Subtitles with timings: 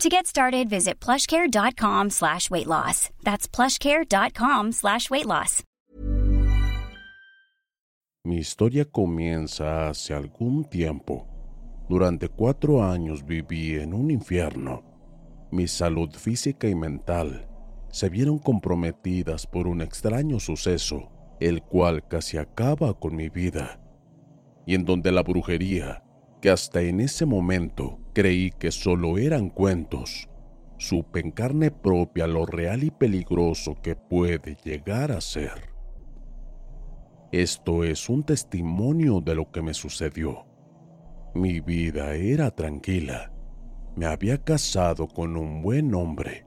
[0.00, 3.08] To get started, visit plushcare.com slash weight loss.
[3.24, 5.62] That's plushcare.com slash weight loss.
[8.26, 11.26] Mi historia comienza hace algún tiempo.
[11.88, 14.82] Durante cuatro años viví en un infierno.
[15.50, 17.48] Mi salud física y mental
[17.88, 21.08] se vieron comprometidas por un extraño suceso,
[21.40, 23.80] el cual casi acaba con mi vida,
[24.66, 26.02] y en donde la brujería,
[26.42, 30.30] que hasta en ese momento creí que solo eran cuentos,
[30.78, 35.74] supe en carne propia lo real y peligroso que puede llegar a ser.
[37.30, 40.46] Esto es un testimonio de lo que me sucedió.
[41.34, 43.34] Mi vida era tranquila.
[43.96, 46.46] Me había casado con un buen hombre.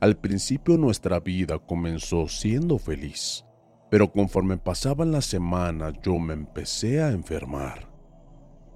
[0.00, 3.46] Al principio nuestra vida comenzó siendo feliz,
[3.90, 7.88] pero conforme pasaban las semanas yo me empecé a enfermar.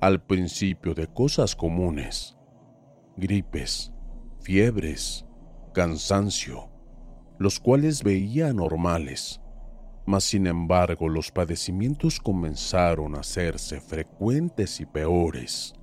[0.00, 2.38] Al principio de cosas comunes,
[3.16, 3.92] gripes,
[4.40, 5.26] fiebres,
[5.72, 6.70] cansancio,
[7.38, 9.40] los cuales veía normales,
[10.06, 15.74] mas sin embargo los padecimientos comenzaron a hacerse frecuentes y peores.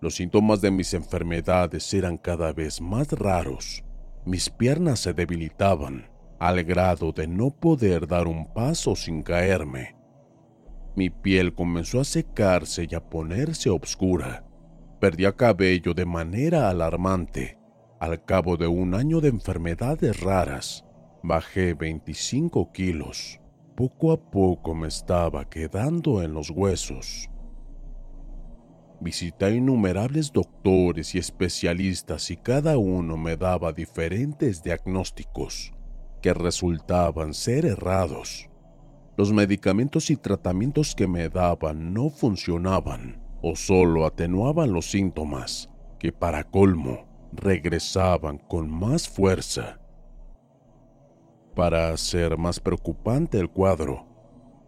[0.00, 3.84] Los síntomas de mis enfermedades eran cada vez más raros.
[4.24, 6.10] Mis piernas se debilitaban
[6.40, 9.94] al grado de no poder dar un paso sin caerme.
[10.96, 14.44] Mi piel comenzó a secarse y a ponerse oscura.
[15.02, 17.58] Perdía cabello de manera alarmante.
[17.98, 20.84] Al cabo de un año de enfermedades raras,
[21.24, 23.40] bajé 25 kilos.
[23.74, 27.28] Poco a poco me estaba quedando en los huesos.
[29.00, 35.72] Visité innumerables doctores y especialistas y cada uno me daba diferentes diagnósticos
[36.20, 38.48] que resultaban ser errados.
[39.16, 46.12] Los medicamentos y tratamientos que me daban no funcionaban o solo atenuaban los síntomas, que
[46.12, 49.80] para colmo regresaban con más fuerza.
[51.54, 54.06] Para hacer más preocupante el cuadro,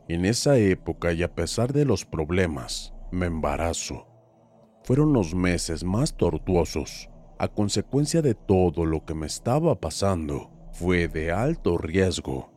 [0.09, 4.07] en esa época y a pesar de los problemas, me embarazo.
[4.83, 7.09] Fueron los meses más tortuosos.
[7.39, 12.51] A consecuencia de todo lo que me estaba pasando, fue de alto riesgo.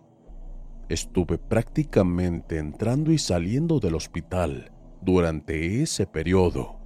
[0.89, 6.79] Estuve prácticamente entrando y saliendo del hospital durante ese periodo.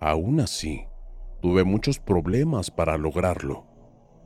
[0.00, 0.86] Aún así,
[1.40, 3.66] tuve muchos problemas para lograrlo,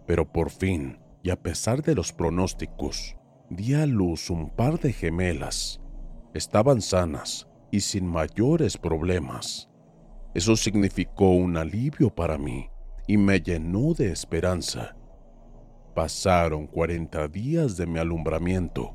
[0.06, 3.16] pero por fin, y a pesar de los pronósticos,
[3.48, 5.80] di a luz un par de gemelas.
[6.34, 9.68] Estaban sanas y sin mayores problemas.
[10.34, 12.68] Eso significó un alivio para mí
[13.06, 14.96] y me llenó de esperanza.
[15.94, 18.94] Pasaron 40 días de mi alumbramiento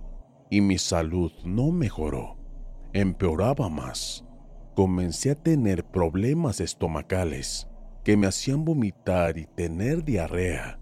[0.50, 2.37] y mi salud no mejoró,
[3.02, 4.26] empeoraba más.
[4.76, 7.68] Comencé a tener problemas estomacales
[8.04, 10.80] que me hacían vomitar y tener diarrea.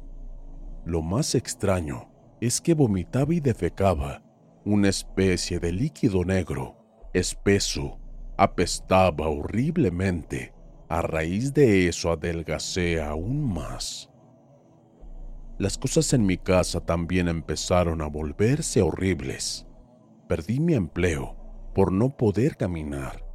[0.85, 2.09] Lo más extraño
[2.39, 4.21] es que vomitaba y defecaba
[4.63, 6.77] una especie de líquido negro,
[7.13, 7.99] espeso,
[8.37, 10.53] apestaba horriblemente.
[10.87, 14.09] A raíz de eso adelgacé aún más.
[15.57, 19.65] Las cosas en mi casa también empezaron a volverse horribles.
[20.27, 21.44] Perdí mi empleo
[21.75, 23.25] por no poder caminar.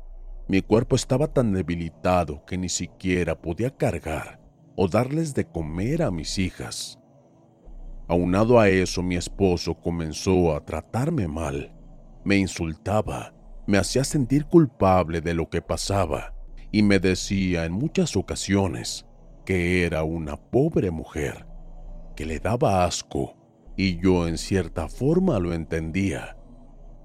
[0.49, 4.41] Mi cuerpo estaba tan debilitado que ni siquiera podía cargar
[4.77, 6.99] o darles de comer a mis hijas.
[8.09, 11.77] Aunado a eso, mi esposo comenzó a tratarme mal.
[12.25, 13.35] Me insultaba,
[13.67, 16.35] me hacía sentir culpable de lo que pasaba
[16.73, 19.07] y me decía en muchas ocasiones
[19.45, 21.47] que era una pobre mujer,
[22.17, 23.37] que le daba asco
[23.77, 26.37] y yo en cierta forma lo entendía,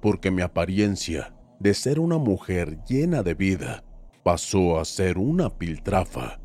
[0.06, 3.84] porque mi apariencia de ser una mujer llena de vida
[4.22, 6.40] pasó a ser una piltrafa,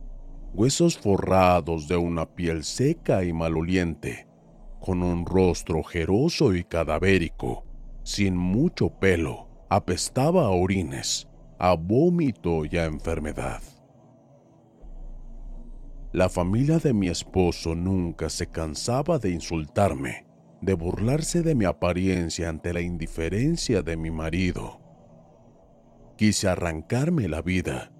[0.54, 4.26] huesos forrados de una piel seca y maloliente,
[4.80, 7.66] con un rostro ojeroso y cadavérico,
[8.02, 11.28] sin mucho pelo, apestaba a orines,
[11.58, 13.60] a vómito y a enfermedad.
[16.12, 20.24] La familia de mi esposo nunca se cansaba de insultarme,
[20.60, 24.80] de burlarse de mi apariencia ante la indiferencia de mi marido.
[26.16, 27.92] Quise arrancarme la vida.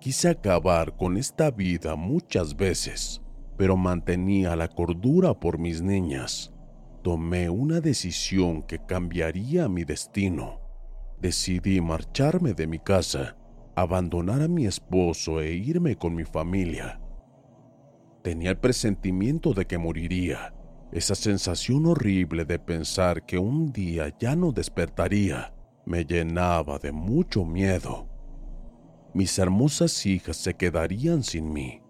[0.00, 3.20] Quise acabar con esta vida muchas veces,
[3.56, 6.52] pero mantenía la cordura por mis niñas.
[7.02, 10.60] Tomé una decisión que cambiaría mi destino.
[11.20, 13.36] Decidí marcharme de mi casa,
[13.74, 17.00] abandonar a mi esposo e irme con mi familia.
[18.22, 20.54] Tenía el presentimiento de que moriría,
[20.94, 25.52] esa sensación horrible de pensar que un día ya no despertaría
[25.84, 28.08] me llenaba de mucho miedo.
[29.12, 31.82] Mis hermosas hijas se quedarían sin mí.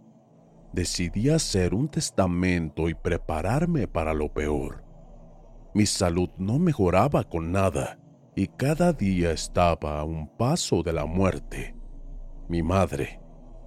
[0.72, 4.82] Decidí hacer un testamento y prepararme para lo peor.
[5.74, 7.98] Mi salud no mejoraba con nada
[8.34, 11.76] y cada día estaba a un paso de la muerte.
[12.48, 13.20] Mi madre,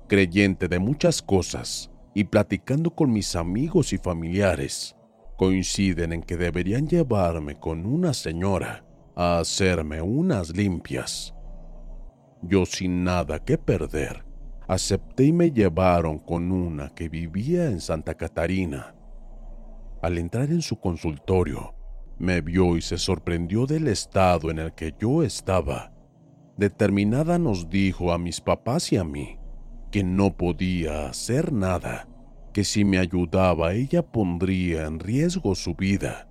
[0.08, 4.97] creyente de muchas cosas y platicando con mis amigos y familiares,
[5.38, 8.84] coinciden en que deberían llevarme con una señora
[9.16, 11.34] a hacerme unas limpias.
[12.42, 14.26] Yo sin nada que perder,
[14.68, 18.96] acepté y me llevaron con una que vivía en Santa Catarina.
[20.02, 21.74] Al entrar en su consultorio,
[22.20, 25.94] me vio y se sorprendió del estado en el que yo estaba.
[26.58, 29.40] Determinada nos dijo a mis papás y a mí
[29.92, 32.08] que no podía hacer nada,
[32.58, 36.28] que si me ayudaba ella pondría en riesgo su vida.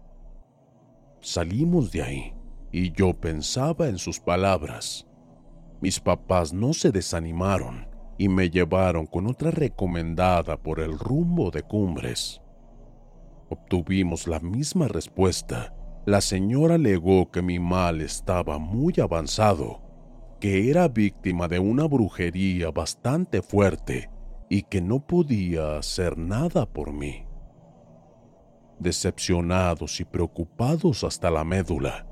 [1.21, 2.35] Salimos de ahí
[2.73, 5.07] y yo pensaba en sus palabras.
[5.81, 7.87] Mis papás no se desanimaron
[8.19, 12.43] y me llevaron con otra recomendada por el rumbo de cumbres.
[13.49, 15.77] Obtuvimos la misma respuesta.
[16.07, 19.81] La señora alegó que mi mal estaba muy avanzado,
[20.41, 24.11] que era víctima de una brujería bastante fuerte
[24.49, 27.27] y que no podía hacer nada por mí.
[28.79, 32.07] Decepcionados y preocupados hasta la médula,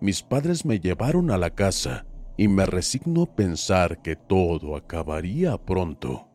[0.00, 5.58] mis padres me llevaron a la casa y me resigno a pensar que todo acabaría
[5.58, 6.28] pronto.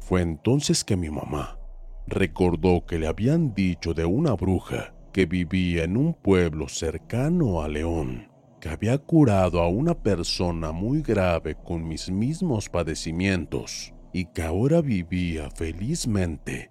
[0.00, 1.58] Fue entonces que mi mamá
[2.06, 7.68] recordó que le habían dicho de una bruja que vivía en un pueblo cercano a
[7.68, 8.28] León,
[8.60, 14.80] que había curado a una persona muy grave con mis mismos padecimientos y que ahora
[14.80, 16.70] vivía felizmente.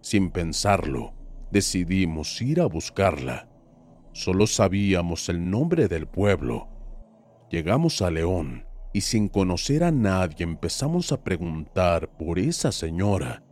[0.00, 1.14] Sin pensarlo,
[1.50, 3.50] decidimos ir a buscarla
[4.12, 6.68] Solo sabíamos el nombre del pueblo.
[7.48, 13.44] Llegamos a León y sin conocer a nadie empezamos a preguntar por esa señora.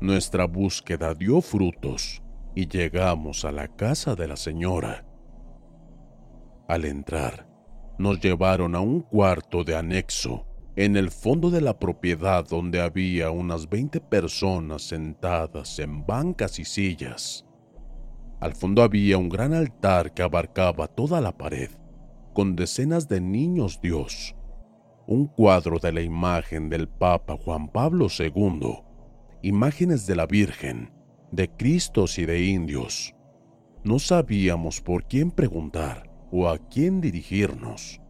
[0.00, 2.22] Nuestra búsqueda dio frutos
[2.54, 5.04] y llegamos a la casa de la señora.
[6.66, 7.46] Al entrar,
[7.98, 10.46] nos llevaron a un cuarto de anexo
[10.78, 16.64] en el fondo de la propiedad donde había unas 20 personas sentadas en bancas y
[16.64, 17.44] sillas.
[18.38, 21.68] Al fondo había un gran altar que abarcaba toda la pared,
[22.32, 24.36] con decenas de niños Dios,
[25.08, 28.84] un cuadro de la imagen del Papa Juan Pablo II,
[29.42, 30.92] imágenes de la Virgen,
[31.32, 33.16] de Cristos y de indios.
[33.82, 38.00] No sabíamos por quién preguntar o a quién dirigirnos.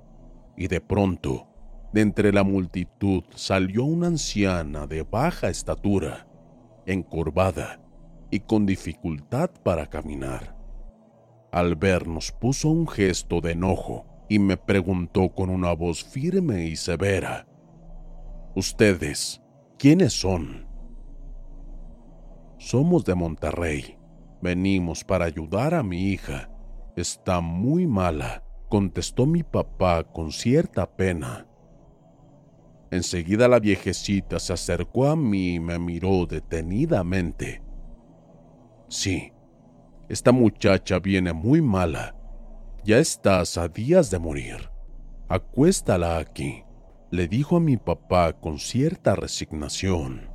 [0.55, 1.49] Y de pronto,
[1.93, 6.27] de entre la multitud salió una anciana de baja estatura,
[6.87, 7.81] encorvada,
[8.31, 10.55] y con dificultad para caminar.
[11.51, 16.77] Al vernos puso un gesto de enojo y me preguntó con una voz firme y
[16.77, 17.47] severa,
[18.55, 19.41] ¿Ustedes
[19.79, 20.67] quiénes son?
[22.59, 23.99] Somos de Monterrey.
[24.43, 26.51] Venimos para ayudar a mi hija.
[26.97, 31.48] Está muy mala, contestó mi papá con cierta pena.
[32.91, 37.63] Enseguida la viejecita se acercó a mí y me miró detenidamente.
[38.89, 39.33] Sí,
[40.09, 42.17] esta muchacha viene muy mala.
[42.85, 44.71] Ya estás a días de morir.
[45.29, 46.65] Acuéstala aquí,
[47.11, 50.31] le dijo a mi papá con cierta resignación.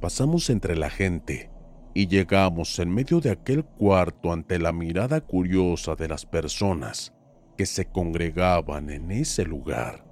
[0.00, 1.50] pasamos entre la gente
[1.94, 7.14] y llegamos en medio de aquel cuarto ante la mirada curiosa de las personas
[7.56, 10.04] que se congregaban en ese lugar.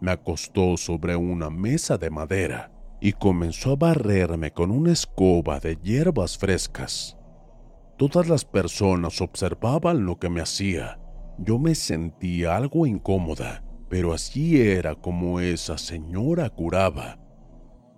[0.00, 5.76] Me acostó sobre una mesa de madera y comenzó a barrerme con una escoba de
[5.76, 7.16] hierbas frescas.
[7.96, 10.98] Todas las personas observaban lo que me hacía.
[11.38, 17.18] Yo me sentía algo incómoda, pero así era como esa señora curaba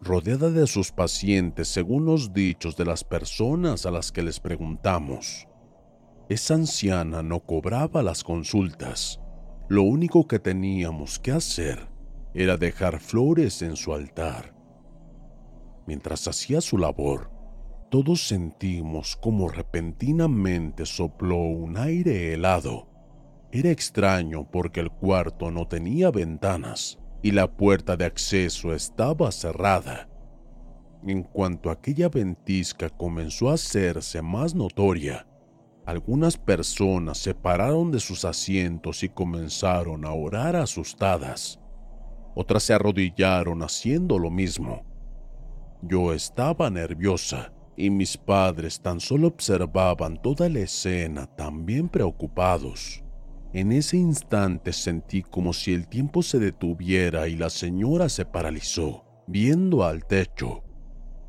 [0.04, 5.48] rodeada de sus pacientes según los dichos de las personas a las que les preguntamos.
[6.28, 9.20] Esa anciana no cobraba las consultas.
[9.68, 11.86] Lo único que teníamos que hacer
[12.32, 14.54] era dejar flores en su altar.
[15.86, 17.30] Mientras hacía su labor,
[17.90, 22.88] todos sentimos como repentinamente sopló un aire helado.
[23.52, 30.08] Era extraño porque el cuarto no tenía ventanas y la puerta de acceso estaba cerrada.
[31.06, 35.26] En cuanto aquella ventisca comenzó a hacerse más notoria,
[35.86, 41.60] algunas personas se pararon de sus asientos y comenzaron a orar asustadas.
[42.34, 44.82] Otras se arrodillaron haciendo lo mismo.
[45.82, 53.04] Yo estaba nerviosa y mis padres tan solo observaban toda la escena también preocupados.
[53.52, 59.04] En ese instante sentí como si el tiempo se detuviera y la señora se paralizó,
[59.26, 60.64] viendo al techo.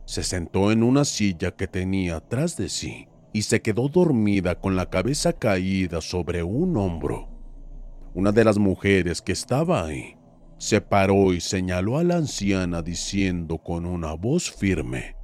[0.06, 4.78] Se sentó en una silla que tenía atrás de sí y se quedó dormida con
[4.78, 7.28] la cabeza caída sobre un hombro.
[8.14, 10.16] Una de las mujeres que estaba ahí
[10.58, 15.18] se paró y señaló a la anciana diciendo con una voz firme,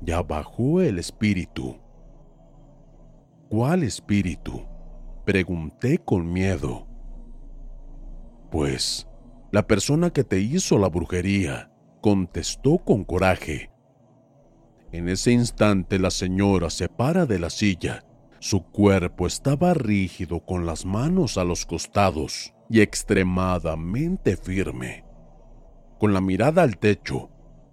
[0.00, 1.76] Ya bajó el espíritu.
[3.48, 4.64] ¿Cuál espíritu?
[5.24, 6.88] Pregunté con miedo.
[8.50, 9.06] Pues,
[9.52, 13.71] la persona que te hizo la brujería, contestó con coraje.
[14.92, 18.04] En ese instante la señora se para de la silla.
[18.40, 25.06] Su cuerpo estaba rígido con las manos a los costados y extremadamente firme.
[25.98, 27.30] Con la mirada al techo,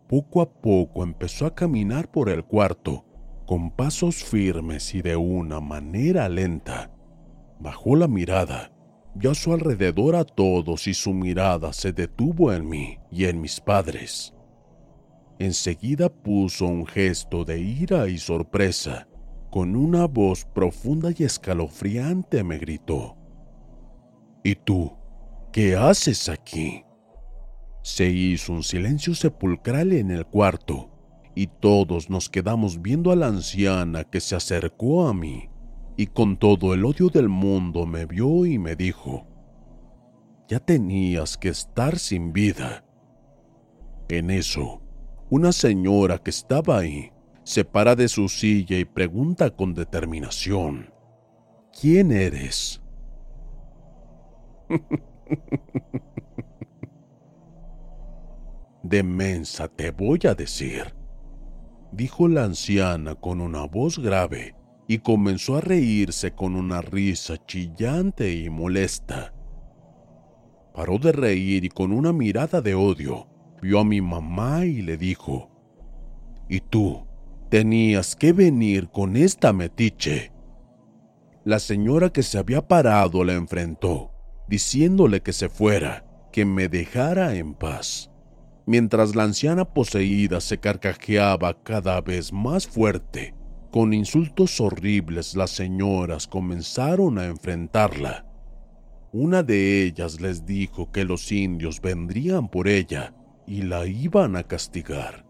[0.07, 3.05] poco a poco empezó a caminar por el cuarto,
[3.45, 6.89] con pasos firmes y de una manera lenta.
[7.59, 8.71] Bajó la mirada,
[9.13, 13.41] vio a su alrededor a todos y su mirada se detuvo en mí y en
[13.41, 14.33] mis padres.
[15.39, 19.08] Enseguida puso un gesto de ira y sorpresa.
[19.50, 23.17] Con una voz profunda y escalofriante me gritó,
[24.43, 24.93] ¿Y tú?
[25.51, 26.84] ¿Qué haces aquí?
[27.81, 30.91] Se hizo un silencio sepulcral en el cuarto
[31.34, 35.50] y todos nos quedamos viendo a la anciana que se acercó a mí
[35.98, 39.27] y con todo el odio del mundo me vio y me dijo,
[40.48, 42.86] ya tenías que estar sin vida.
[44.08, 44.81] En eso,
[45.29, 47.12] una señora que estaba ahí
[47.43, 50.91] se para de su silla y pregunta con determinación,
[51.79, 52.81] ¿quién eres?
[58.83, 60.95] Demensa te voy a decir,
[61.91, 64.55] dijo la anciana con una voz grave
[64.88, 69.33] y comenzó a reírse con una risa chillante y molesta.
[70.74, 73.28] Paró de reír y con una mirada de odio
[73.61, 75.49] vio a mi mamá y le dijo,
[76.47, 77.05] ¿Y tú
[77.49, 80.31] tenías que venir con esta metiche?
[81.43, 84.11] La señora que se había parado la enfrentó,
[84.47, 88.11] diciéndole que se fuera, que me dejara en paz,
[88.65, 93.33] mientras la anciana poseída se carcajeaba cada vez más fuerte
[93.71, 98.25] con insultos horribles las señoras comenzaron a enfrentarla.
[99.11, 103.13] Una de ellas les dijo que los indios vendrían por ella
[103.50, 105.25] y la iban a castigar.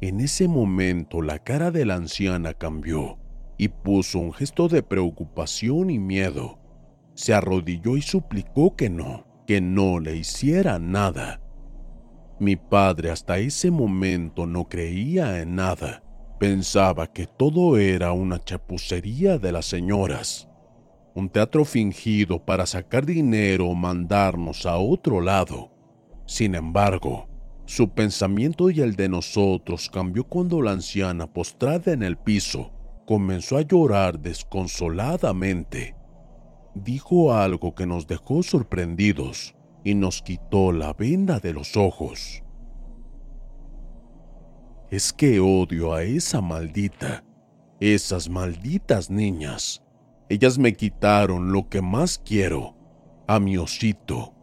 [0.00, 3.18] En ese momento la cara de la anciana cambió
[3.58, 6.58] y puso un gesto de preocupación y miedo.
[7.14, 11.40] Se arrodilló y suplicó que no, que no le hiciera nada.
[12.40, 16.02] Mi padre hasta ese momento no creía en nada
[16.38, 20.50] Pensaba que todo era una chapucería de las señoras,
[21.14, 25.70] un teatro fingido para sacar dinero o mandarnos a otro lado.
[26.26, 27.28] Sin embargo,
[27.64, 32.72] su pensamiento y el de nosotros cambió cuando la anciana postrada en el piso
[33.06, 35.96] comenzó a llorar desconsoladamente.
[36.74, 39.54] Dijo algo que nos dejó sorprendidos
[39.84, 42.42] y nos quitó la venda de los ojos
[44.90, 47.24] es que odio a esa maldita,
[47.80, 49.82] esas malditas niñas.
[50.28, 52.76] Ellas me quitaron lo que más quiero,
[53.26, 54.35] a mi osito.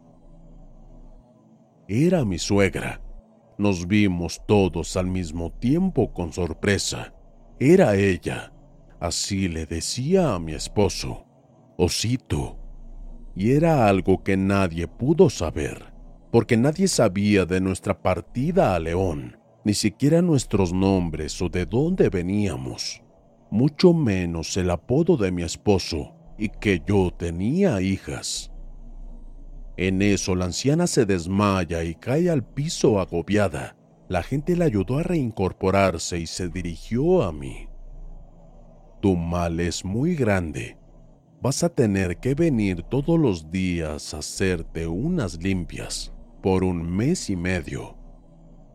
[1.88, 3.02] Era mi suegra,
[3.58, 7.14] Nos vimos todos al mismo tiempo con sorpresa.
[7.60, 8.52] Era ella.
[8.98, 11.26] Así le decía a mi esposo.
[11.76, 12.58] Osito.
[13.36, 15.92] Y era algo que nadie pudo saber,
[16.32, 22.08] porque nadie sabía de nuestra partida a León, ni siquiera nuestros nombres o de dónde
[22.08, 23.02] veníamos,
[23.50, 28.53] mucho menos el apodo de mi esposo y que yo tenía hijas.
[29.76, 33.76] En eso la anciana se desmaya y cae al piso agobiada.
[34.08, 37.68] La gente le ayudó a reincorporarse y se dirigió a mí.
[39.00, 40.78] Tu mal es muy grande.
[41.42, 46.12] Vas a tener que venir todos los días a hacerte unas limpias
[46.42, 47.96] por un mes y medio.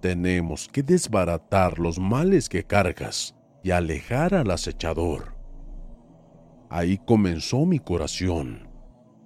[0.01, 5.35] Tenemos que desbaratar los males que cargas y alejar al acechador.
[6.69, 8.68] Ahí comenzó mi curación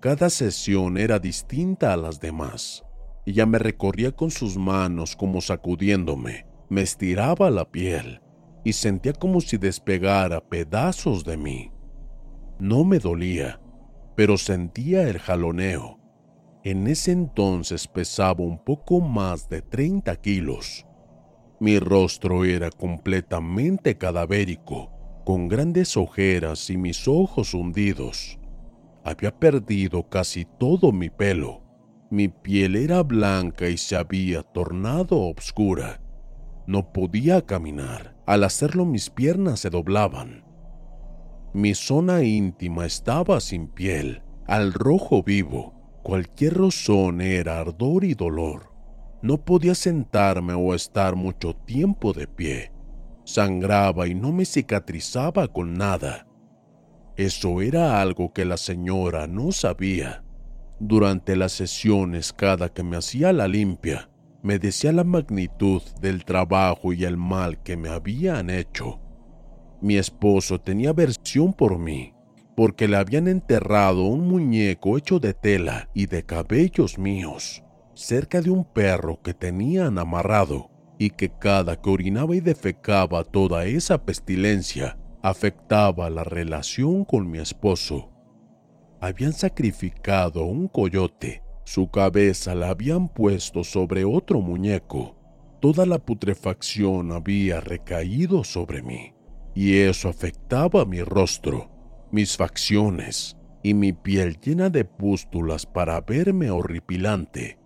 [0.03, 2.83] cada sesión era distinta a las demás.
[3.25, 8.19] Ella me recorría con sus manos como sacudiéndome, me estiraba la piel
[8.65, 11.72] y sentía como si despegara pedazos de mí.
[12.60, 13.62] No me dolía,
[14.17, 16.01] pero sentía el jaloneo.
[16.65, 20.86] En ese entonces pesaba un poco más de 30 kilos.
[21.62, 24.91] Mi rostro era completamente cadavérico,
[25.24, 28.38] con grandes ojeras y mis ojos hundidos.
[29.03, 31.62] Había perdido casi todo mi pelo.
[32.10, 36.01] Mi piel era blanca y se había tornado oscura.
[36.67, 38.15] No podía caminar.
[38.25, 40.45] Al hacerlo mis piernas se doblaban.
[41.53, 45.74] Mi zona íntima estaba sin piel, al rojo vivo.
[46.01, 48.74] Cualquier rozón era ardor y dolor.
[49.22, 52.72] No podía sentarme o estar mucho tiempo de pie.
[53.25, 56.27] Sangraba y no me cicatrizaba con nada.
[57.15, 60.24] Eso era algo que la señora no sabía.
[60.79, 64.10] Durante las sesiones, cada que me hacía la limpia,
[64.41, 69.00] me decía la magnitud del trabajo y el mal que me habían hecho.
[69.79, 72.13] Mi esposo tenía aversión por mí,
[72.55, 78.50] porque le habían enterrado un muñeco hecho de tela y de cabellos míos, cerca de
[78.50, 84.98] un perro que tenían amarrado, y que cada que orinaba y defecaba toda esa pestilencia,
[85.24, 88.12] afectaba la relación con mi esposo.
[89.00, 95.16] Habían sacrificado un coyote, su cabeza la habían puesto sobre otro muñeco,
[95.62, 99.14] toda la putrefacción había recaído sobre mí,
[99.55, 101.72] y eso afectaba mi rostro,
[102.12, 107.59] mis facciones y mi piel llena de pústulas para verme horripilante.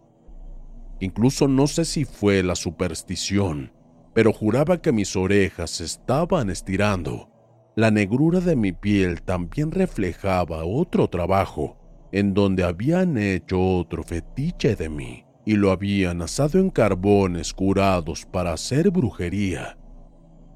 [0.99, 3.73] Incluso no sé si fue la superstición,
[4.13, 7.31] pero juraba que mis orejas estaban estirando
[7.77, 11.77] la negrura de mi piel también reflejaba otro trabajo,
[12.11, 18.25] en donde habían hecho otro fetiche de mí y lo habían asado en carbones curados
[18.25, 19.77] para hacer brujería.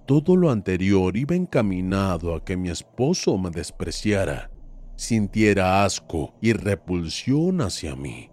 [0.08, 4.50] Todo lo anterior iba encaminado a que mi esposo me despreciara,
[4.96, 8.32] sintiera asco y repulsión hacia mí.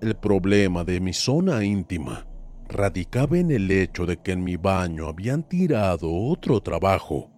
[0.00, 2.26] El problema de mi zona íntima
[2.68, 7.32] radicaba en el hecho de que en mi baño habían tirado otro trabajo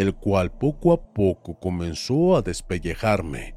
[0.00, 3.54] el cual poco a poco comenzó a despellejarme.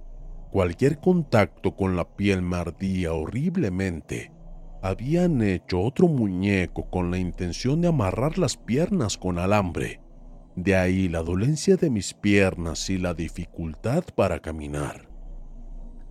[0.51, 4.33] Cualquier contacto con la piel me ardía horriblemente.
[4.81, 10.01] Habían hecho otro muñeco con la intención de amarrar las piernas con alambre.
[10.57, 15.07] De ahí la dolencia de mis piernas y la dificultad para caminar.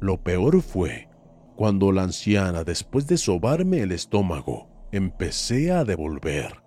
[0.01, 1.11] Lo peor fue
[1.57, 6.62] cuando la anciana, después de sobarme el estómago, empecé a devolver.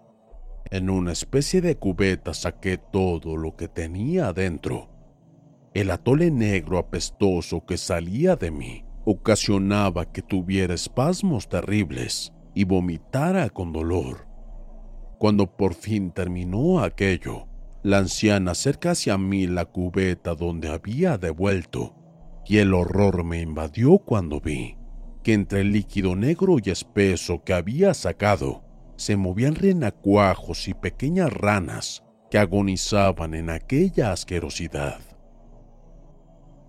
[0.72, 4.90] En una especie de cubeta saqué todo lo que tenía adentro.
[5.76, 13.50] El atole negro apestoso que salía de mí ocasionaba que tuviera espasmos terribles y vomitara
[13.52, 14.26] con dolor.
[15.20, 17.48] Cuando por fin terminó aquello,
[17.84, 21.94] la anciana acerca hacia mí la cubeta donde había devuelto,
[22.48, 24.78] y el horror me invadió cuando vi
[25.22, 28.65] que entre el líquido negro y espeso que había sacado
[28.96, 35.00] se movían renacuajos y pequeñas ranas que agonizaban en aquella asquerosidad.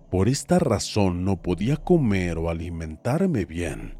[0.09, 3.97] Por esta razón no podía comer o alimentarme bien.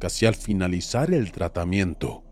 [0.00, 2.24] Casi al finalizar el tratamiento,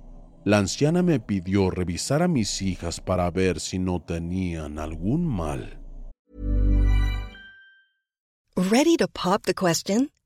[0.45, 5.79] la anciana me pidió revisar a mis hijas para ver si no tenían algún mal.
[8.57, 10.11] Ready to pop the question?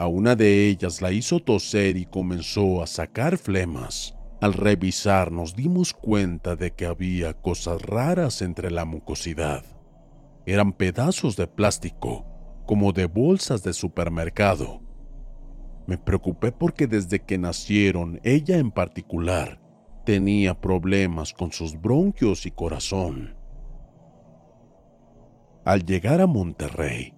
[0.00, 4.16] A una de ellas la hizo toser y comenzó a sacar flemas.
[4.40, 9.62] Al revisar nos dimos cuenta de que había cosas raras entre la mucosidad.
[10.46, 12.24] Eran pedazos de plástico
[12.64, 14.80] como de bolsas de supermercado.
[15.86, 19.60] Me preocupé porque desde que nacieron, ella en particular,
[20.06, 23.36] tenía problemas con sus bronquios y corazón.
[25.66, 27.12] Al llegar a Monterrey,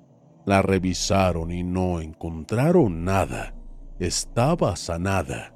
[0.45, 3.55] la revisaron y no encontraron nada.
[3.99, 5.55] Estaba sanada.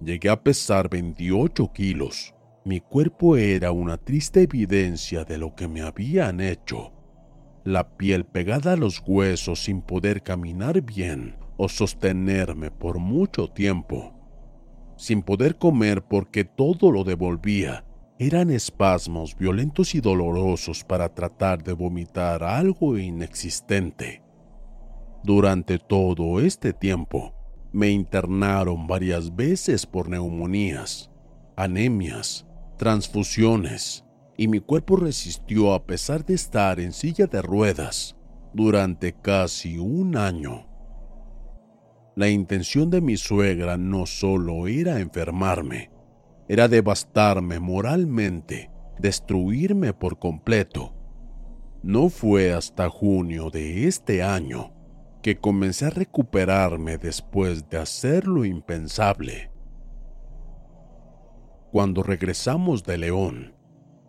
[0.00, 2.34] Llegué a pesar 28 kilos.
[2.64, 6.92] Mi cuerpo era una triste evidencia de lo que me habían hecho
[7.64, 14.12] la piel pegada a los huesos sin poder caminar bien o sostenerme por mucho tiempo,
[14.96, 17.84] sin poder comer porque todo lo devolvía.
[18.18, 24.22] Eran espasmos violentos y dolorosos para tratar de vomitar algo inexistente.
[25.24, 27.34] Durante todo este tiempo,
[27.72, 31.10] me internaron varias veces por neumonías,
[31.56, 32.46] anemias,
[32.76, 34.04] transfusiones,
[34.36, 38.16] y mi cuerpo resistió a pesar de estar en silla de ruedas
[38.52, 40.66] durante casi un año.
[42.14, 45.90] La intención de mi suegra no solo era enfermarme,
[46.52, 50.94] era devastarme moralmente, destruirme por completo.
[51.82, 54.70] No fue hasta junio de este año
[55.22, 59.50] que comencé a recuperarme después de hacer lo impensable.
[61.70, 63.54] Cuando regresamos de León,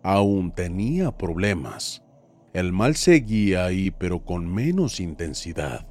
[0.02, 2.04] aún tenía problemas.
[2.52, 5.88] El mal seguía ahí pero con menos intensidad.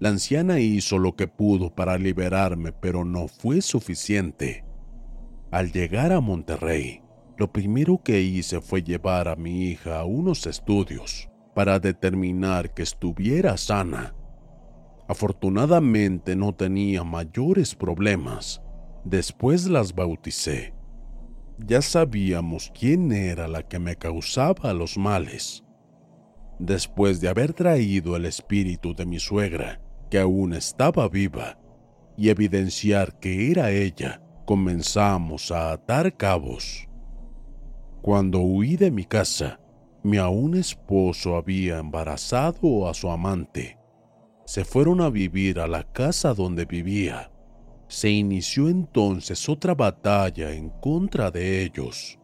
[0.00, 4.64] La anciana hizo lo que pudo para liberarme, pero no fue suficiente.
[5.50, 7.02] Al llegar a Monterrey,
[7.36, 12.82] lo primero que hice fue llevar a mi hija a unos estudios para determinar que
[12.82, 14.14] estuviera sana.
[15.08, 18.62] Afortunadamente no tenía mayores problemas.
[19.04, 20.74] Después las bauticé
[21.58, 25.64] ya sabíamos quién era la que me causaba los males.
[26.58, 29.80] Después de haber traído el espíritu de mi suegra,
[30.10, 31.58] que aún estaba viva,
[32.16, 36.88] y evidenciar que era ella, comenzamos a atar cabos.
[38.00, 39.60] Cuando huí de mi casa,
[40.02, 43.78] mi aún esposo había embarazado a su amante.
[44.46, 47.30] Se fueron a vivir a la casa donde vivía
[47.88, 52.18] se inició entonces otra batalla en contra de ellos.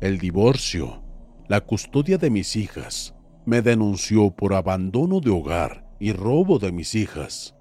[0.00, 1.02] El divorcio,
[1.48, 6.94] la custodia de mis hijas, me denunció por abandono de hogar y robo de mis
[6.94, 7.54] hijas.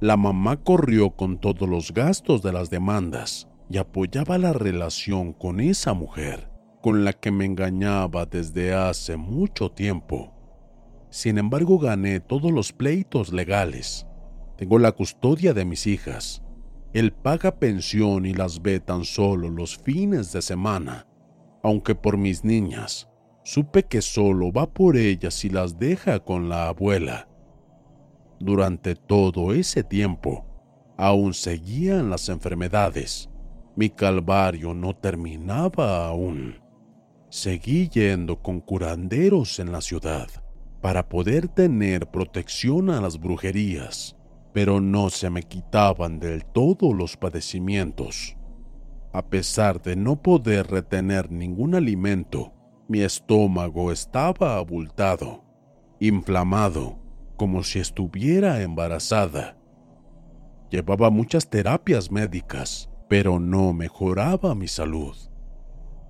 [0.00, 5.60] La mamá corrió con todos los gastos de las demandas y apoyaba la relación con
[5.60, 10.32] esa mujer, con la que me engañaba desde hace mucho tiempo.
[11.10, 14.06] Sin embargo, gané todos los pleitos legales
[14.60, 16.42] tengo la custodia de mis hijas.
[16.92, 21.06] Él paga pensión y las ve tan solo los fines de semana.
[21.62, 23.08] Aunque por mis niñas,
[23.42, 27.29] supe que solo va por ellas y las deja con la abuela.
[28.40, 30.44] Durante todo ese tiempo,
[30.96, 33.30] aún seguían las enfermedades.
[33.76, 36.56] Mi calvario no terminaba aún.
[37.28, 40.26] Seguí yendo con curanderos en la ciudad
[40.80, 44.16] para poder tener protección a las brujerías
[44.52, 48.36] pero no se me quitaban del todo los padecimientos.
[49.12, 52.52] A pesar de no poder retener ningún alimento,
[52.88, 55.44] mi estómago estaba abultado,
[56.00, 56.98] inflamado,
[57.40, 59.56] como si estuviera embarazada.
[60.68, 65.16] Llevaba muchas terapias médicas, pero no mejoraba mi salud.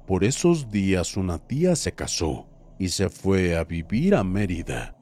[0.08, 2.48] Por esos días una tía se casó
[2.80, 4.96] y se fue a vivir a Mérida.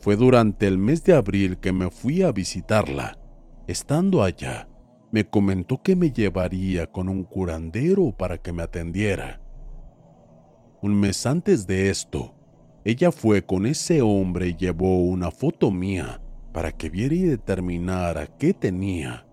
[0.00, 3.16] Fue durante el mes de abril que me fui a visitarla.
[3.68, 4.68] Estando allá,
[5.12, 9.40] me comentó que me llevaría con un curandero para que me atendiera.
[10.80, 12.34] Un mes antes de esto,
[12.84, 16.20] Ella fue con ese hombre y llevó una foto mía
[16.52, 19.26] para que viera y determinara qué tenía.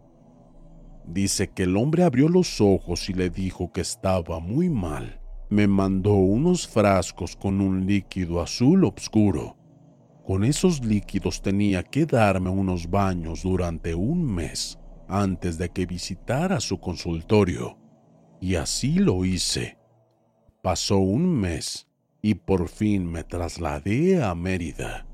[1.05, 5.19] Dice que el hombre abrió los ojos y le dijo que estaba muy mal.
[5.49, 9.57] Me mandó unos frascos con un líquido azul oscuro.
[10.23, 16.59] Con esos líquidos tenía que darme unos baños durante un mes antes de que visitara
[16.59, 17.79] su consultorio.
[18.39, 19.79] Y así lo hice.
[20.61, 21.88] Pasó un mes
[22.21, 25.05] y por fin me trasladé a Mérida.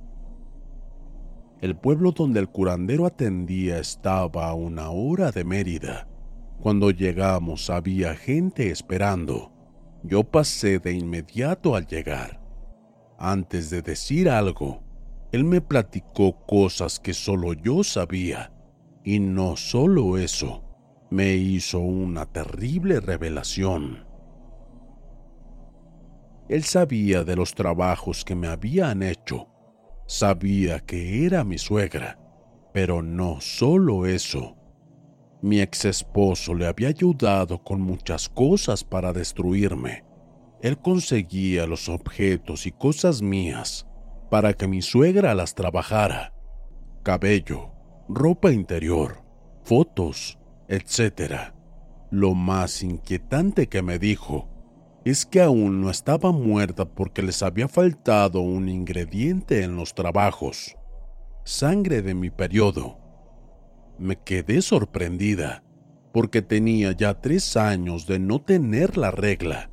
[1.62, 6.08] El pueblo donde el curandero atendía estaba a una hora de Mérida.
[6.60, 9.52] Cuando llegamos había gente esperando.
[10.04, 12.41] Yo pasé de inmediato al llegar.
[13.18, 14.84] Antes de decir algo,
[15.32, 18.52] él me platicó cosas que solo yo sabía.
[19.04, 20.63] Y no solo eso,
[21.10, 24.05] me hizo una terrible revelación.
[26.47, 29.47] Él sabía de los trabajos que me habían hecho,
[30.05, 32.19] sabía que era mi suegra,
[32.71, 34.55] pero no solo eso.
[35.41, 40.03] Mi ex esposo le había ayudado con muchas cosas para destruirme.
[40.62, 43.88] Él conseguía los objetos y cosas mías
[44.29, 46.34] para que mi suegra las trabajara.
[47.03, 47.71] Cabello,
[48.08, 49.23] ropa interior,
[49.63, 51.53] fotos, etc.
[52.12, 54.55] Lo más inquietante que me dijo
[55.06, 60.76] es que aún no estaba muerta porque les había faltado un ingrediente en los trabajos.
[61.44, 62.98] Sangre de mi periodo.
[64.00, 65.63] Me quedé sorprendida
[66.12, 69.70] porque tenía ya tres años de no tener la regla.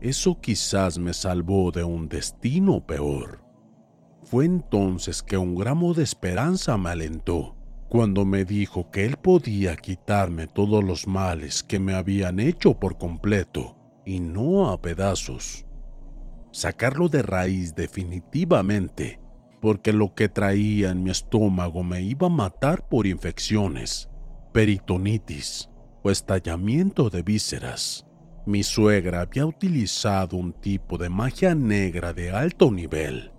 [0.00, 3.42] Eso quizás me salvó de un destino peor.
[4.22, 7.56] Fue entonces que un gramo de esperanza me alentó
[7.88, 12.98] cuando me dijo que él podía quitarme todos los males que me habían hecho por
[12.98, 13.75] completo
[14.06, 15.66] y no a pedazos.
[16.52, 19.20] Sacarlo de raíz definitivamente,
[19.60, 24.08] porque lo que traía en mi estómago me iba a matar por infecciones,
[24.52, 25.68] peritonitis
[26.02, 28.06] o estallamiento de vísceras.
[28.46, 33.32] Mi suegra había utilizado un tipo de magia negra de alto nivel,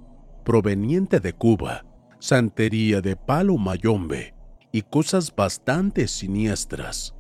[0.44, 1.86] proveniente de Cuba,
[2.20, 4.36] santería de palo mayombe
[4.74, 7.17] y cosas bastante siniestras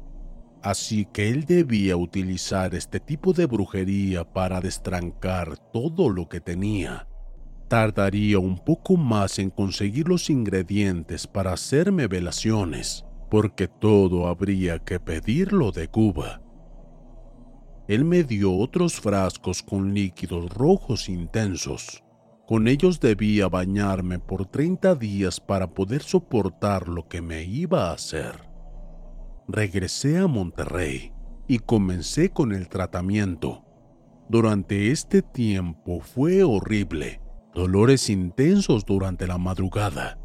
[0.69, 7.07] así que él debía utilizar este tipo de brujería para destrancar todo lo que tenía.
[7.69, 14.99] Tardaría un poco más en conseguir los ingredientes para hacerme velaciones, porque todo habría que
[14.99, 16.41] pedirlo de Cuba.
[17.87, 22.03] Él me dio otros frascos con líquidos rojos intensos.
[22.45, 27.93] Con ellos debía bañarme por 30 días para poder soportar lo que me iba a
[27.93, 28.46] hacer
[29.47, 31.13] regresé a Monterrey
[31.47, 33.63] y comencé con el tratamiento.
[34.29, 37.21] Durante este tiempo fue horrible,
[37.53, 40.19] dolores intensos durante la madrugada.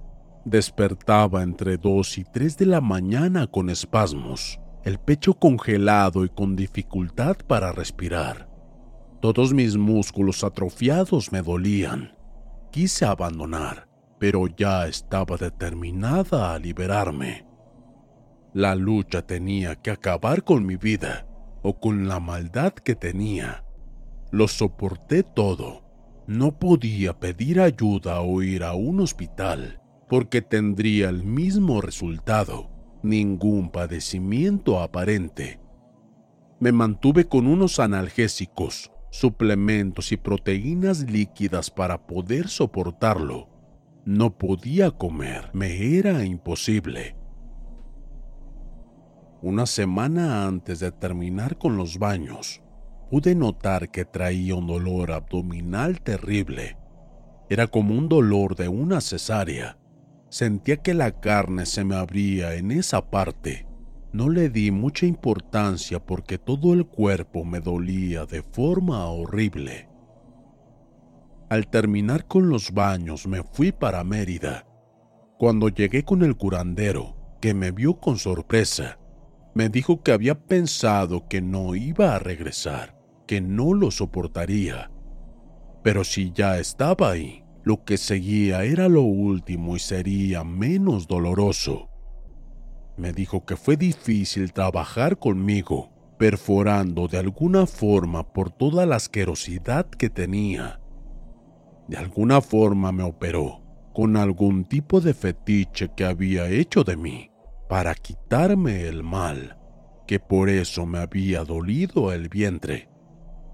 [0.44, 6.56] Despertaba entre 2 y 3 de la mañana con espasmos, el pecho congelado y con
[6.56, 8.48] dificultad para respirar.
[9.20, 12.16] Todos mis músculos atrofiados me dolían.
[12.72, 13.86] Quise abandonar,
[14.18, 17.51] pero ya estaba determinada a liberarme.
[18.54, 21.26] La lucha tenía que acabar con mi vida
[21.62, 23.64] o con la maldad que tenía.
[24.30, 25.82] Lo soporté todo.
[26.26, 32.70] No podía pedir ayuda o ir a un hospital porque tendría el mismo resultado,
[33.02, 35.58] ningún padecimiento aparente.
[36.60, 43.48] Me mantuve con unos analgésicos, suplementos y proteínas líquidas para poder soportarlo.
[44.04, 47.16] No podía comer, me era imposible.
[49.42, 52.62] Una semana antes de terminar con los baños,
[53.10, 56.76] pude notar que traía un dolor abdominal terrible.
[57.50, 59.78] Era como un dolor de una cesárea.
[60.28, 63.66] Sentía que la carne se me abría en esa parte.
[64.12, 69.88] No le di mucha importancia porque todo el cuerpo me dolía de forma horrible.
[71.50, 74.68] Al terminar con los baños me fui para Mérida.
[75.36, 79.00] Cuando llegué con el curandero, que me vio con sorpresa,
[79.54, 84.90] me dijo que había pensado que no iba a regresar, que no lo soportaría.
[85.82, 91.90] Pero si ya estaba ahí, lo que seguía era lo último y sería menos doloroso.
[92.96, 99.86] Me dijo que fue difícil trabajar conmigo, perforando de alguna forma por toda la asquerosidad
[99.86, 100.80] que tenía.
[101.88, 103.60] De alguna forma me operó,
[103.92, 107.31] con algún tipo de fetiche que había hecho de mí
[107.72, 109.56] para quitarme el mal,
[110.06, 112.90] que por eso me había dolido el vientre.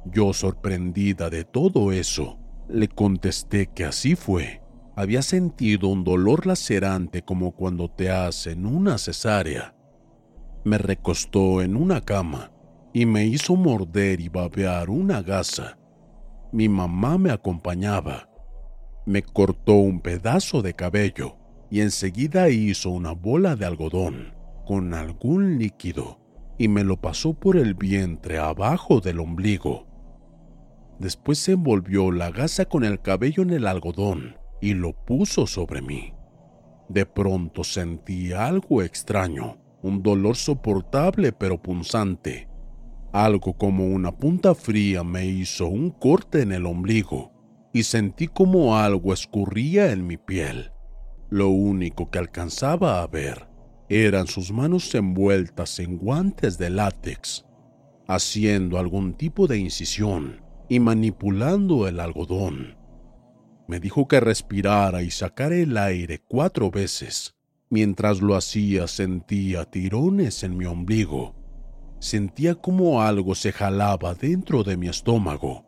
[0.06, 2.36] Yo sorprendida de todo eso,
[2.68, 4.60] Le contesté que así fue.
[4.96, 9.76] Había sentido un dolor lacerante como cuando te hacen una cesárea.
[10.64, 12.50] Me recostó en una cama
[12.92, 15.78] y me hizo morder y babear una gasa.
[16.50, 18.28] Mi mamá me acompañaba.
[19.06, 21.38] Me cortó un pedazo de cabello
[21.70, 24.34] y enseguida hizo una bola de algodón
[24.66, 26.18] con algún líquido
[26.58, 29.86] y me lo pasó por el vientre abajo del ombligo.
[30.98, 35.80] Después se envolvió la gasa con el cabello en el algodón y lo puso sobre
[35.80, 36.12] mí.
[36.88, 42.48] De pronto sentí algo extraño, un dolor soportable pero punzante.
[43.12, 47.32] Algo como una punta fría me hizo un corte en el ombligo
[47.72, 50.72] y sentí como algo escurría en mi piel.
[51.30, 53.48] Lo único que alcanzaba a ver
[53.90, 57.44] eran sus manos envueltas en guantes de látex,
[58.06, 62.76] haciendo algún tipo de incisión y manipulando el algodón.
[63.66, 67.34] Me dijo que respirara y sacara el aire cuatro veces.
[67.70, 71.34] Mientras lo hacía sentía tirones en mi ombligo.
[72.00, 75.66] Sentía como algo se jalaba dentro de mi estómago.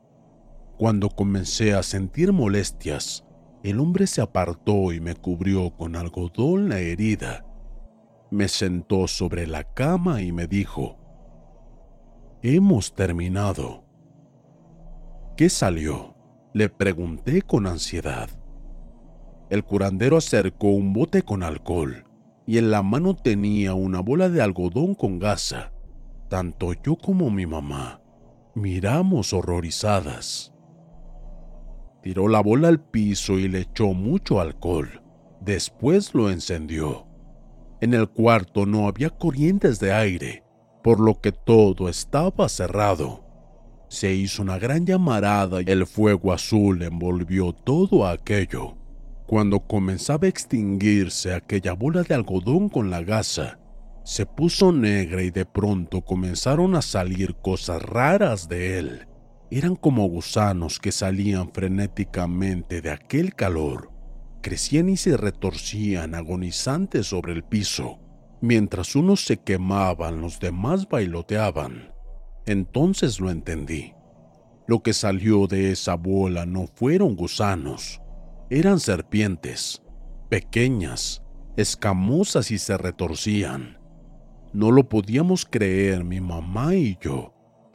[0.79, 3.27] Cuando comencé a sentir molestias,
[3.63, 7.45] el hombre se apartó y me cubrió con algodón la herida.
[8.31, 10.97] Me sentó sobre la cama y me dijo,
[12.43, 13.85] Hemos terminado.
[15.37, 16.15] ¿Qué salió?
[16.55, 18.31] Le pregunté con ansiedad.
[19.51, 22.05] El curandero acercó un bote con alcohol
[22.47, 25.73] y en la mano tenía una bola de algodón con gasa.
[26.29, 28.01] Tanto yo como mi mamá
[28.55, 30.53] miramos horrorizadas.
[32.03, 35.03] Tiró la bola al piso y le echó mucho alcohol.
[35.41, 37.07] Después lo encendió.
[37.81, 40.45] En el cuarto no había corrientes de aire,
[40.83, 43.25] por lo que todo estaba cerrado.
[43.89, 48.77] Se hizo una gran llamarada y el fuego azul envolvió todo aquello.
[49.27, 53.59] Cuando comenzaba a extinguirse aquella bola de algodón con la gasa,
[54.05, 59.07] se puso negra y de pronto comenzaron a salir cosas raras de él.
[59.51, 63.91] Eran como gusanos que salían frenéticamente de aquel calor.
[64.43, 67.99] Crecían y se retorcían agonizantes sobre el piso.
[68.41, 71.93] Mientras unos se quemaban, los demás bailoteaban.
[72.47, 73.93] Entonces lo entendí.
[74.67, 78.01] Lo que salió de esa bola no fueron gusanos,
[78.51, 79.83] eran serpientes,
[80.29, 81.25] pequeñas,
[81.57, 83.79] escamosas y se retorcían.
[84.53, 87.35] No lo podíamos creer mi mamá y yo.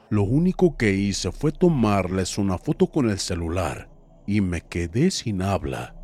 [0.09, 3.89] Lo único que hice fue tomarles una foto con el celular
[4.27, 5.95] y me quedé sin habla.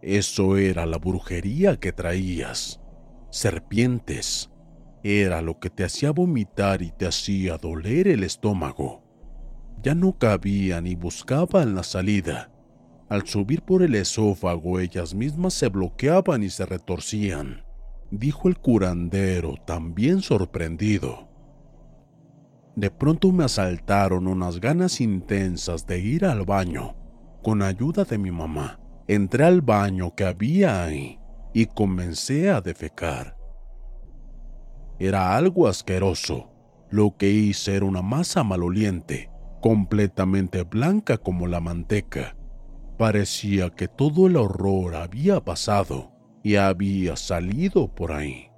[0.00, 2.80] Eso era la brujería que traías.
[3.30, 4.50] Serpientes,
[5.02, 9.02] era lo que te hacía vomitar y te hacía doler el estómago.
[9.82, 12.50] Ya no cabía ni buscaban la salida.
[13.08, 17.64] Al subir por el esófago ellas mismas se bloqueaban y se retorcían,
[18.10, 21.25] dijo el curandero también sorprendido.
[22.76, 26.94] De pronto me asaltaron unas ganas intensas de ir al baño.
[27.42, 31.18] Con ayuda de mi mamá, entré al baño que había ahí
[31.54, 33.34] y comencé a defecar.
[34.98, 36.50] Era algo asqueroso.
[36.90, 39.30] Lo que hice era una masa maloliente,
[39.62, 42.36] completamente blanca como la manteca.
[42.98, 46.12] Parecía que todo el horror había pasado
[46.42, 48.50] y había salido por ahí.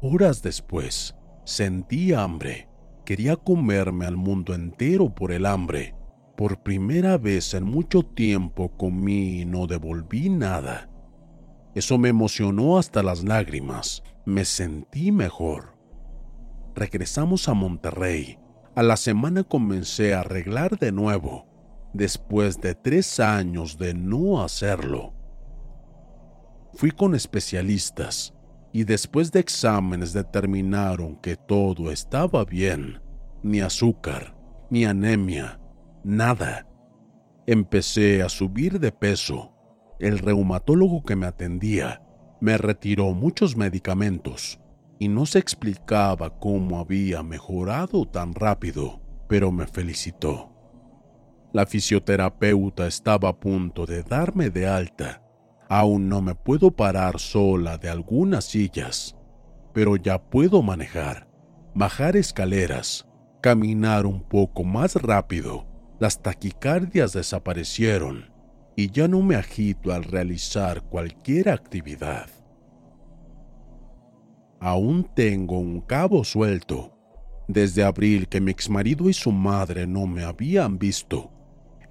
[0.00, 1.14] Horas después,
[1.44, 2.69] sentí hambre.
[3.10, 5.96] Quería comerme al mundo entero por el hambre.
[6.36, 10.88] Por primera vez en mucho tiempo comí y no devolví nada.
[11.74, 15.76] Eso me emocionó hasta las lágrimas me sentí mejor.
[16.76, 18.38] Regresamos a Monterrey.
[18.76, 21.48] A la semana comencé a arreglar de nuevo,
[21.92, 25.14] después de tres años de no hacerlo.
[26.74, 28.34] Fui con especialistas
[28.72, 33.00] y después de exámenes determinaron que todo estaba bien.
[33.42, 34.36] Ni azúcar,
[34.70, 35.60] ni anemia,
[36.04, 36.66] nada.
[37.46, 39.52] Empecé a subir de peso.
[39.98, 42.02] El reumatólogo que me atendía
[42.40, 44.60] me retiró muchos medicamentos
[44.98, 50.50] y no se explicaba cómo había mejorado tan rápido, pero me felicitó.
[51.52, 55.22] La fisioterapeuta estaba a punto de darme de alta.
[55.72, 59.16] Aún no me puedo parar sola de algunas sillas,
[59.72, 61.28] pero ya puedo manejar,
[61.76, 63.06] bajar escaleras,
[63.40, 65.68] caminar un poco más rápido.
[66.00, 68.32] Las taquicardias desaparecieron
[68.74, 72.28] y ya no me agito al realizar cualquier actividad.
[74.58, 76.98] Aún tengo un cabo suelto.
[77.46, 81.30] Desde abril que mi exmarido y su madre no me habían visto,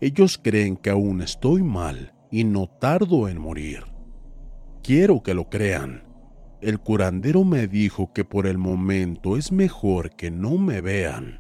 [0.02, 3.84] Ellos creen que aún estoy mal y no tardo en morir.
[4.84, 6.04] Quiero que lo crean.
[6.62, 11.40] El curandero me dijo que por el momento es mejor que no me vean.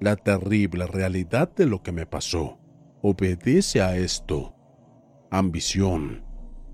[0.00, 2.58] La terrible realidad de lo que me pasó
[3.02, 4.54] obedece a esto.
[5.30, 6.24] Ambición.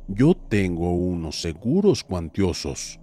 [0.08, 3.00] Yo tengo unos seguros cuantiosos.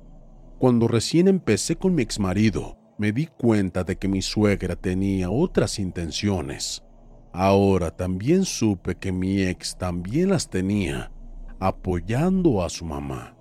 [0.60, 5.80] Cuando recién empecé con mi exmarido, me di cuenta de que mi suegra tenía otras
[5.80, 6.85] intenciones.
[7.38, 11.12] Ahora también supe que mi ex también las tenía,
[11.60, 13.36] apoyando a su mamá.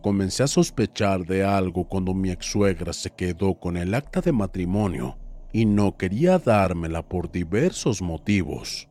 [0.00, 4.32] Comencé a sospechar de algo cuando mi ex suegra se quedó con el acta de
[4.32, 5.18] matrimonio
[5.52, 8.88] y no quería dármela por diversos motivos.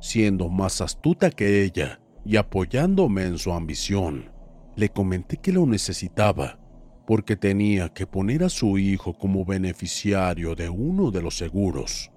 [0.00, 4.30] Siendo más astuta que ella y apoyándome en su ambición,
[4.76, 6.60] le comenté que lo necesitaba
[7.08, 12.12] porque tenía que poner a su hijo como beneficiario de uno de los seguros.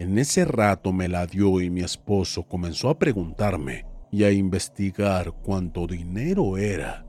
[0.00, 5.30] En ese rato me la dio y mi esposo comenzó a preguntarme y a investigar
[5.42, 7.06] cuánto dinero era.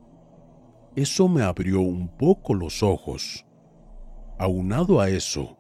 [0.98, 3.46] Eso me abrió un poco los ojos.
[4.38, 5.58] Aunado a eso,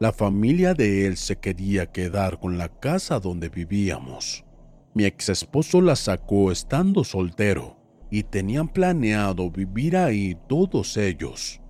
[0.00, 4.44] la familia de él se quería quedar con la casa donde vivíamos.
[4.92, 7.76] Mi ex esposo la sacó estando soltero
[8.10, 11.60] y tenían planeado vivir ahí todos ellos,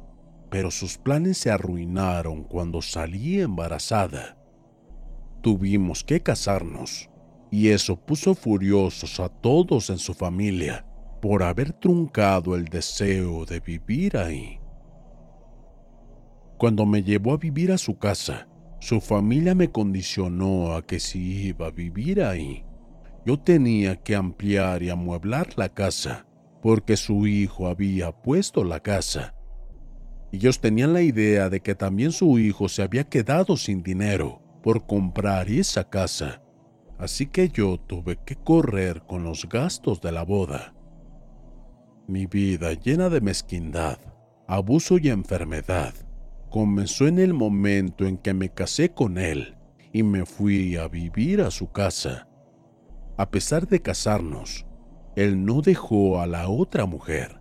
[0.48, 4.38] pero sus planes se arruinaron cuando salí embarazada.
[5.43, 7.11] Tuvimos que casarnos
[7.51, 10.86] y eso puso furiosos a todos en su familia
[11.20, 14.61] por haber truncado el deseo de vivir ahí.
[16.59, 21.49] Cuando me llevó a vivir a su casa, su familia me condicionó a que si
[21.49, 22.64] iba a vivir ahí,
[23.26, 26.24] yo tenía que ampliar y amueblar la casa
[26.62, 29.34] porque su hijo había puesto la casa.
[30.30, 34.86] Ellos tenían la idea de que también su hijo se había quedado sin dinero por
[34.86, 36.42] comprar esa casa,
[36.98, 40.74] así que yo tuve que correr con los gastos de la boda.
[42.06, 43.98] Mi vida llena de mezquindad,
[44.46, 45.94] abuso y enfermedad
[46.52, 49.56] comenzó en el momento en que me casé con él
[49.92, 52.28] y me fui a vivir a su casa.
[53.16, 54.66] A pesar de casarnos,
[55.16, 57.40] él no dejó a la otra mujer.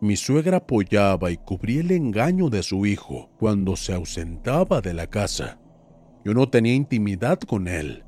[0.00, 5.06] Mi suegra apoyaba y cubría el engaño de su hijo cuando se ausentaba de la
[5.06, 5.59] casa.
[6.24, 8.04] Yo no tenía intimidad con él.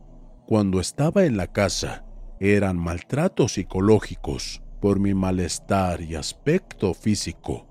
[0.46, 2.04] Cuando estaba en la casa,
[2.40, 7.66] eran maltratos psicológicos por mi malestar y aspecto físico.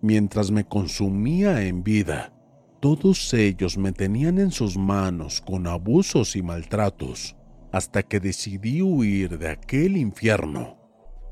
[0.00, 2.32] Mientras me consumía en vida,
[2.80, 7.36] todos ellos me tenían en sus manos con abusos y maltratos
[7.70, 10.78] hasta que decidí huir de aquel infierno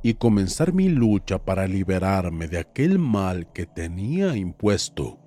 [0.03, 5.18] y comenzar mi lucha para liberarme de aquel mal que tenía impuesto.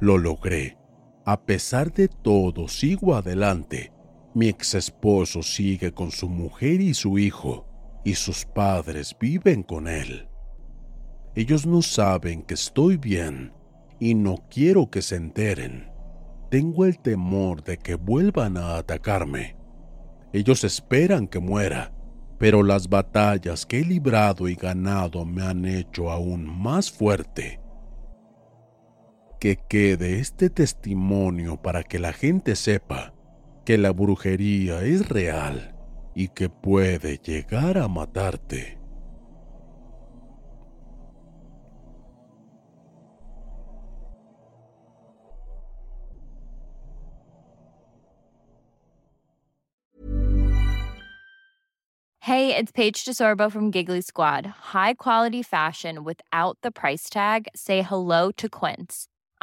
[0.00, 0.76] Lo logré.
[1.24, 3.92] A pesar de todo, sigo adelante.
[4.34, 7.66] Mi ex esposo sigue con su mujer y su hijo,
[8.04, 10.28] y sus padres viven con él.
[11.34, 13.52] Ellos no saben que estoy bien,
[13.98, 15.90] y no quiero que se enteren.
[16.50, 19.56] Tengo el temor de que vuelvan a atacarme
[20.34, 21.92] ellos esperan que muera,
[22.40, 27.60] pero las batallas que he librado y ganado me han hecho aún más fuerte.
[29.44, 33.12] Que quede este testimonio para que la gente sepa
[33.66, 35.76] que la brujería es real
[36.14, 38.78] y que puede llegar a matarte.
[52.20, 54.46] Hey, it's Paige DeSorbo from Giggly Squad.
[54.72, 57.48] High quality fashion without the price tag.
[57.54, 59.08] Say hello to Quince.